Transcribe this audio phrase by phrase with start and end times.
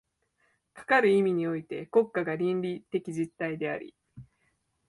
[0.73, 3.93] かかる意味において国家が倫理的実体であり、